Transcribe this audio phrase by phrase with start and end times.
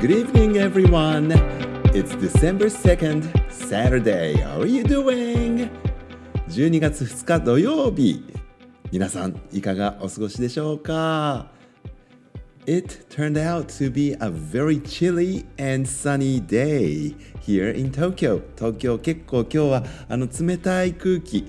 [0.00, 1.32] Good evening, everyone.
[1.92, 4.36] It's December 2nd, Saturday.
[4.36, 5.68] How are you doing?
[6.48, 8.22] 12月2日土曜日。
[8.92, 11.48] 皆さん、いかがお過ごしでしょうか
[12.66, 18.40] It turned out to be a very chilly and sunny day here in Tokyo.
[18.56, 21.44] 東京結構今日はあの冷たい空気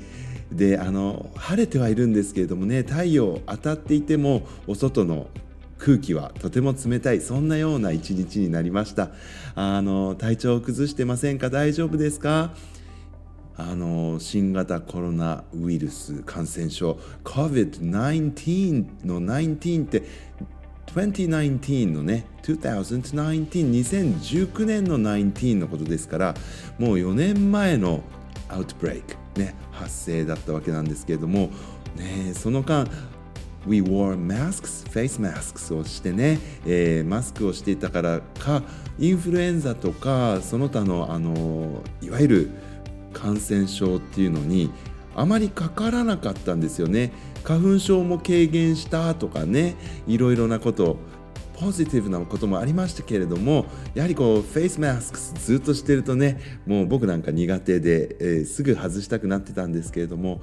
[0.52, 5.28] であの晴れてはいるんですけれどもね太陽当たっていてもお外の
[5.80, 9.10] 空気はとても冷たいそんなような一日になりました。
[9.56, 11.50] あの体調を崩してませんか？
[11.50, 12.54] 大丈夫ですか？
[13.58, 17.00] あの新型コロナウイルス感染症。
[17.24, 20.04] COVID-19 の19って
[20.88, 26.34] 2019のね20192019年の19のことですから
[26.78, 28.02] もう4年前の
[28.48, 31.52] アウトブレイク、ね、発生だったわけなんですけれども、
[31.96, 32.88] ね、その間
[33.70, 38.64] We wore masks, face masks をしてね、えー、マスクをしていたからか
[38.98, 42.50] インフルエンザとかその他のあのいわゆる
[43.14, 44.72] 感染症っていうのに
[45.16, 47.12] あまりかからなかったんですよね。
[47.44, 49.76] 花粉症も軽減したとかね
[50.08, 50.98] いろいろなこと
[51.60, 60.42] ポジティブなこともありましたけれどもやはりこうフェイスマスクずっとしてるとねもう僕なんか苦手で、えー、すぐ外したくなってたんですけれども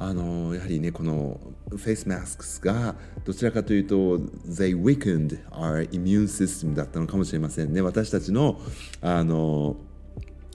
[0.00, 4.16] あのやはりねこのフェイスマスクがどちらかというと
[4.48, 7.82] they weakened our immune system だったのかもしれませんね。
[7.82, 8.58] 私たちの
[9.02, 9.76] あの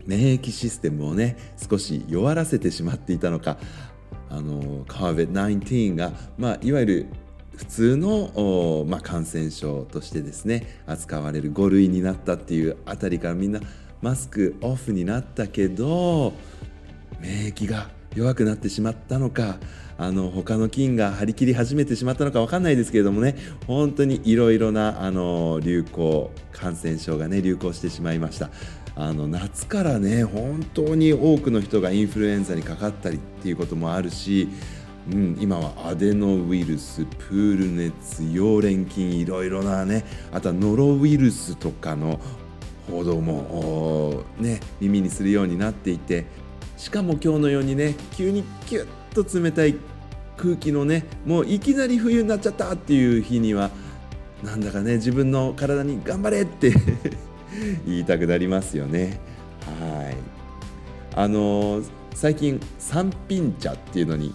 [0.08, 3.58] 免疫システムをね少し弱らせてしまっていたのか。
[4.28, 7.06] あの COVID-19 が、まあ、いわゆる
[7.56, 13.62] 普通の、まあ、感染症としてですね扱われる5類になったっていうあたりからみんな
[14.02, 16.34] マスクオフになったけど
[17.22, 19.58] 免疫が弱くなってしまったのか
[19.98, 23.36] あの他の菌が張り切り始めてしまったのか分かんないですけれどもね
[23.68, 28.50] 本当にいろいろなあの流行感染症がね流行してしまいました。
[28.98, 34.48] あの夏からね本当に多くの人がインフルエンザにかかったりっていうこともあるし
[35.12, 42.20] うん、今はアデノウイルスプール熱溶連菌いろいろなねあとはノロウイルスとかの
[42.90, 46.26] 報道も、ね、耳にするようになっていて
[46.78, 49.76] しかも今日のようにね急にキュッと冷たい
[50.38, 53.72] 空気のねもういきなり冬になっちゃったっていう日には
[54.44, 56.74] なんだかね自分の体に頑張れって
[57.88, 59.20] 言いたくなりますよね。
[59.80, 60.18] はい
[61.16, 64.34] あのー、最近三品茶っていうのに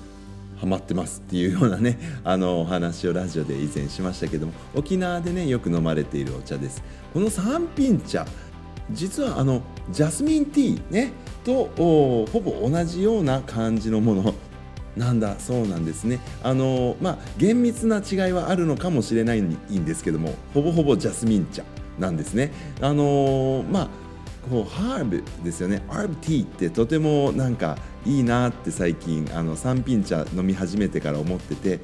[0.60, 8.26] ハマってますっていうようなね あのお話をラジオで以前しましたけども沖縄でねよく飲まれているお茶ですこの三品茶
[8.92, 11.12] 実はあのジャスミンティーね
[11.44, 14.34] とほぼ同じような感じのもの。
[14.96, 16.18] なんだそうなんですね。
[16.42, 21.62] あのまあ厳密な違いはあるのかもしれないんですけどもほぼほぼジャスミン茶
[21.98, 22.52] なんですね。
[22.80, 23.88] あのまあ
[24.50, 25.82] こうハーブですよね。
[25.88, 31.80] ハーブティーってとてもなんかいいなって最近あの三品茶飲み始めてから思ってて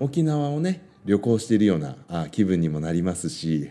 [0.00, 3.68] 沖縄をね旅行しているような気分にもなりますし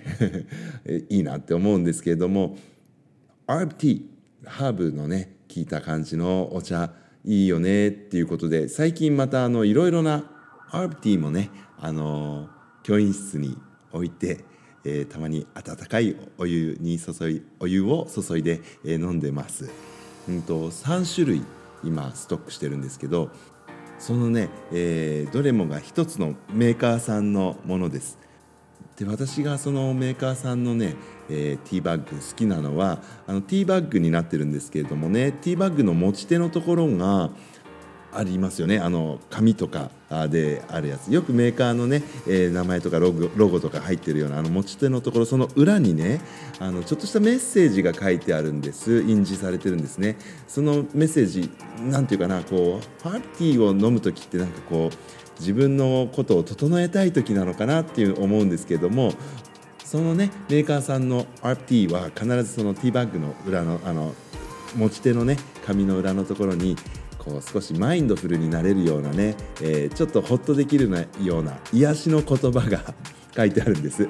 [1.09, 2.57] いいなって思うんですけれども
[3.47, 4.03] ハーブティー
[4.45, 6.93] ハーブのね効いた感じのお茶
[7.23, 10.23] いいよねっていうことで最近またあのいろいろな
[10.67, 11.49] ハーブティーもね
[11.79, 12.49] あの
[12.83, 13.57] 教員室に
[13.91, 14.43] 置いて、
[14.83, 19.69] えー、たまに温かいお湯に注いお湯を注いで、えー、飲んでます。
[20.27, 21.43] うんと3種類
[21.83, 23.31] 今ストックしてるんですけど
[24.01, 28.17] そのね、えー、どれもが一つのメーカーさんのものです。
[28.97, 30.95] で私がそのメーカーさんのね、
[31.29, 37.29] えー、ティーバッグ好きなのはあのティーバッグになってるんですけれどもねティーバッグの持ち手のところが
[38.13, 38.79] ありますよね。
[38.79, 39.89] あの紙とか
[40.29, 41.11] であるやつ。
[41.11, 46.21] よくメーカーのね、えー、名前とかロゴロゴとか入ってるようなあの持ち手のところその裏にね
[46.59, 49.03] あのちょっとしたメッセージが書いてあるんです。
[49.03, 50.17] 印字されてるんですね。
[50.47, 51.49] そのメッセージ
[51.89, 59.13] なんていうかなこうパーティーを飲む時ってなんかこう自分のことを整えたい時なのかなっていう思うんですけども
[59.83, 64.13] そのねメーカーさんの RT は必ずそのティーバッグの裏のあの
[64.77, 66.77] 持ち手のね紙の裏のところに
[67.23, 70.89] こう少しマインドフルになれるようなね、えー、ちょっとホッとできる
[71.21, 72.95] ような癒しの言葉が
[73.35, 74.07] 書いてあるんです。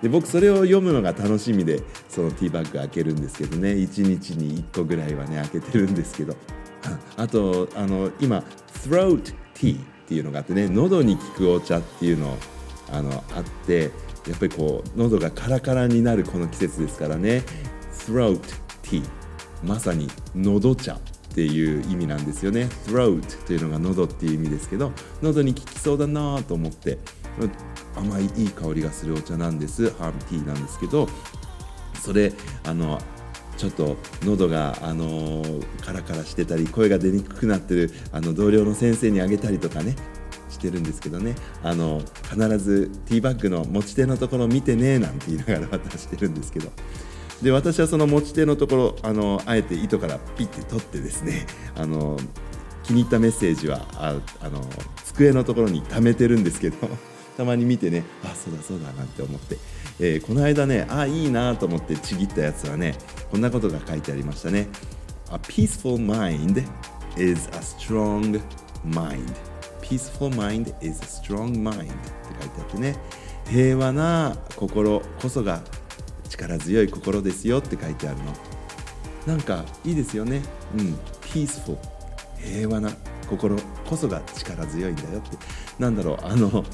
[0.00, 3.70] で僕それを読むのが楽しみでそのティーバッグ開けるんですけどね。
[3.70, 6.36] 1日に1個ぐらいはね開けてるんですけど。
[7.16, 8.44] あとあの今
[8.84, 12.36] throat tea っていうのがあってね喉に効くお茶っていうの
[12.90, 13.90] あのあって
[14.28, 17.42] やっぱりこう喉がカラカラになるこの季節ですからね。
[18.06, 18.40] throat
[18.82, 19.02] tea
[19.64, 21.00] まさに喉茶。
[21.32, 22.68] っていう意味なんですよね。
[22.86, 24.92] throat というのが喉っていう意味ですけど
[25.22, 26.98] 喉に効きそうだなと思って
[27.96, 29.90] 甘いいい香りがするお茶なんです。
[29.92, 31.08] ハーブティーなんですけど
[32.02, 32.34] それ
[32.64, 33.00] あの
[33.56, 35.44] ちょっと喉が、あの
[35.84, 39.94] カラカラしてたり声が出にくくなってるあの同僚の先生にあげたりとかね
[40.48, 41.34] してるんですけどね。
[41.62, 46.70] あの必ずティーバッグの持ち手のところ見てねなんて言いながら渡してるんですけど。
[47.42, 52.18] で私はその持ち手のところあのあえて糸からピッて取ってですね あの
[52.84, 54.64] 気に入ったメッセージはああの
[55.04, 56.76] 机のところに貯めてるんですけど
[57.36, 59.58] たまに見てねあそうだそうだなんて思って、
[59.98, 62.96] えー、この間ねあいいなと思ってちぎったやつはね
[63.30, 64.68] こんなことが書いてありましたね。
[65.32, 66.62] A peaceful mind
[67.16, 68.38] is a strong
[68.84, 69.32] mind.
[69.80, 71.90] Peaceful mind is a strong mind って
[72.40, 72.96] 書いてあってね。
[73.50, 75.62] 平和な心こそが
[76.32, 78.32] 力強い心ですよって書いてあるの。
[79.26, 80.42] なんかいいですよね。
[80.78, 80.98] うん。
[81.20, 81.76] peaceful
[82.38, 82.90] 平和な
[83.28, 83.56] 心
[83.86, 85.36] こそが力強いんだよって。
[85.78, 86.18] なんだろう。
[86.22, 86.64] あの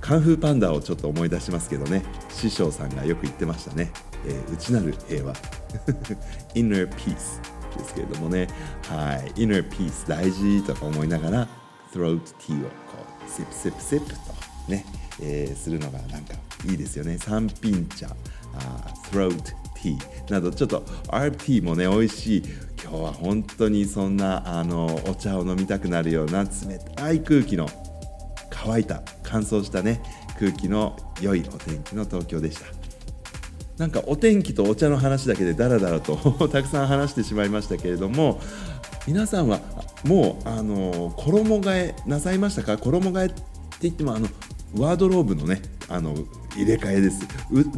[0.00, 2.02] カンフーパンダをちょっと思い出しますけどね。
[2.30, 3.92] 師匠さんがよく言ってましたね、
[4.26, 5.34] えー、内なる平和。
[6.54, 7.40] inner peace
[7.76, 8.48] ですけれどもね。
[8.88, 9.32] はい。
[9.34, 11.48] inner peace 大事とか思いながら
[11.92, 14.32] throat tea をこうシップシップシップと
[14.68, 14.84] ね、
[15.20, 16.34] えー、するのがなんか
[16.64, 17.18] いいですよね。
[17.18, 18.08] 三品茶。
[19.10, 19.34] Throat
[19.76, 19.96] tea
[20.30, 22.42] などちょっと RT もね美味しい。
[22.82, 26.50] 今日は本当にそんなあのお茶を飲みたくなるような冷
[26.96, 27.68] たい空気の
[28.50, 30.02] 乾いた乾燥したね
[30.38, 32.66] 空気の良いお天気の東京でした。
[33.78, 36.16] なんかお天気とお茶の話だけでダラダラと
[36.52, 38.40] たくさん話してしまいましたけれども
[39.06, 39.60] 皆さんは
[40.04, 42.76] もうあの衣替えなさいましたか？
[42.78, 43.34] 衣替えって
[43.82, 44.28] 言ってもあの
[44.76, 45.62] ワードローブのね
[45.92, 46.14] あの
[46.56, 47.26] 入れ替えです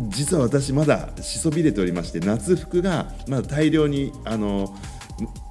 [0.09, 4.75] 実は私まだしそびれておりまして夏服がまだ大量にあの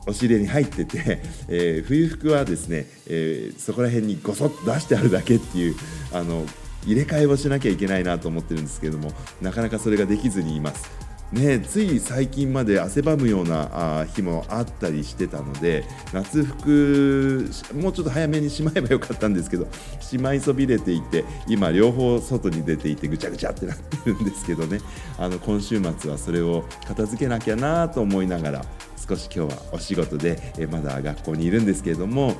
[0.02, 5.76] 押し入れに入ってて、えー、冬服はですね、えー、そこら辺にごそっと出してあるだけっていう
[6.14, 6.46] あの
[6.86, 9.12] 入れ替えをしなきゃいけないなと思ってるんですけれども
[9.42, 11.03] なかなかそれができずにいます。
[11.34, 15.84] ね、つい最近まで汗ばむような日もあったりしてたので
[16.14, 19.68] 夏服もうちょっと早めにしまえばよかったんですけど
[20.00, 24.80] しまいそびれていて今両方外に出ていてぐちゃぐちゃってなってるんですけどね。
[25.18, 28.66] あの今週末はそれを片付けなきゃなと思いながら
[28.96, 32.36] 少し今日はお仕事でえまだ学校にいるんですけれども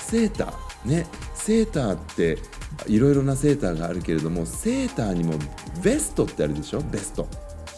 [0.00, 2.38] セーターねセーターって
[2.88, 5.34] いろいろなセーターがあるけれどもセーターにも
[5.84, 6.80] ベストってあるでしょ？
[6.80, 7.28] ベスト。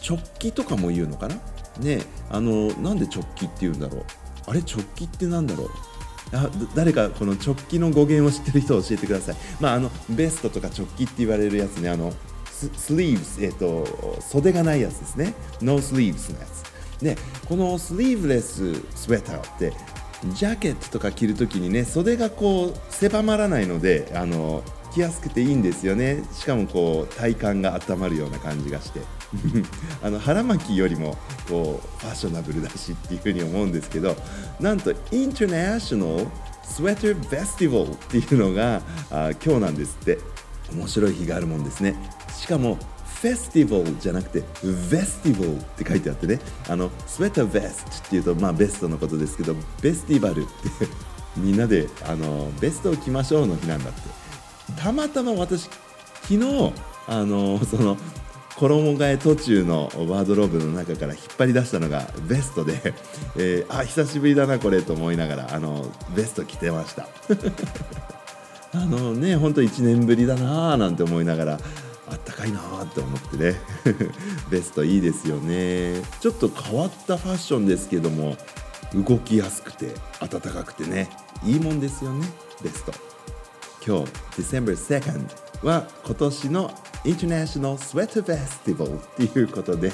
[0.07, 1.35] 直帰とかも言うのかな？
[1.79, 4.03] ねあのなんで直帰って言うんだろう？
[4.47, 5.69] あれ直帰ってなんだろう？
[6.33, 9.35] あ誰かこの直帰の語源を知ってる人を教えてください。
[9.61, 12.11] まあ、あのベストとか直帰って言われるやつね、あの
[12.49, 15.35] スリーブス、えっ、ー、と、袖がないやつですね。
[15.61, 16.63] ノースリーブスのやつ。
[16.99, 17.15] で、
[17.47, 19.73] このスリーブレススウェッターって、
[20.33, 24.63] ジャケットとか着るときにね、袖がこう狭まらないので、あの
[24.93, 26.23] 着やすくていいんですよね。
[26.33, 29.01] しかもこう体感が温まるような感じがして。
[30.03, 31.17] あの腹巻きよりも
[31.49, 34.15] こうファッショナブルだしっていうふうに思うんですけど
[34.59, 36.27] なんとインターナショナル
[36.63, 40.37] スウェッターフェスティバルっていうのがあ今日なんですって。
[40.73, 41.95] 面白い日があるもんですね。
[42.33, 42.77] しかも
[43.21, 44.43] フェスティバルじゃなくて
[44.91, 46.39] ベスティバルって書いてあってね。
[46.69, 50.87] あのスウェッターベストっていうとまあベストのことですけどベスティバルって
[51.37, 54.01] みんなであのベストを着ましょうの日なんだって。
[54.75, 55.69] たまたま私
[56.23, 56.73] 昨日
[57.07, 57.97] あのその
[58.57, 62.93] 衣替え途中のワードローブの中から引っ張り出したのがベストで、
[63.37, 65.85] えー、あ久しぶりだなこれと思いながらあの
[66.15, 67.07] ベスト着てました。
[68.73, 71.59] あのねほんと1年ぶりだなーなんて思いながら
[72.09, 73.61] あったかいなーって思ってね。
[74.49, 76.01] ベストいいですよね。
[76.19, 78.37] ちょっと変わったファッションですけども
[78.95, 81.09] 動きやすくて暖かくてね。
[81.45, 82.27] いいもんですよね
[82.63, 82.91] ベスト。
[83.85, 86.73] 今日 December 2nd は今年の
[87.07, 89.91] International Sweater Festival っていうことで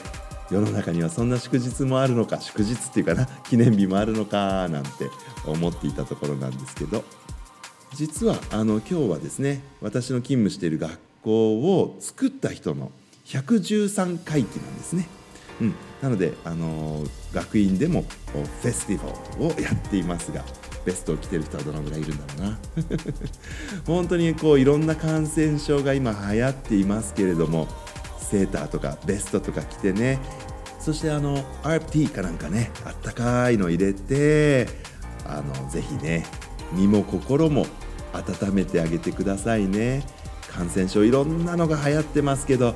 [0.50, 5.10] 世の中にはそんな祝日もあるのか祝日っていうかな記念日もあるのかなんて
[5.46, 7.04] 思っていたところなんですけど
[7.94, 12.92] 実はあの今日はですね私の勤務している学校を作った人の
[13.26, 15.08] 113回忌なんですね。
[15.62, 18.02] うん、なのであの学院でも
[18.62, 19.04] フェスティバ
[19.38, 20.44] ルをやっていますが
[20.86, 22.58] ベストを着てる人はどのぐらいいるんだろうな。
[23.86, 27.68] 本当にこういろんな感染症が今流行っていますけれども
[28.20, 30.20] セーターとかベストとか着てね。
[30.80, 34.68] そしてあの RT かなんかねあったかいの入れて
[35.26, 36.26] あのぜひね
[36.74, 37.66] 身も心も
[38.12, 40.06] 温めてあげてくださいね。
[40.54, 42.76] 感染症いろんなのが流行ってますけど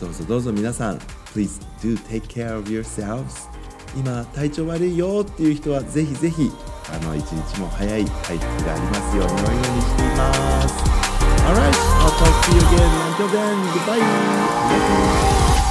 [0.00, 0.98] どうぞどうぞ皆さん
[1.34, 3.48] Please do take care of yourselves
[3.96, 6.50] 今体調悪いよっていう人はぜひぜひ
[6.90, 10.74] あの一日も早い回復がありますようにお祈りしています
[11.48, 12.92] Alright, I'll talk to you again.
[13.08, 15.67] Until then, goodbye.